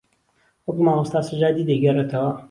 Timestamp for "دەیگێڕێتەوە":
1.69-2.31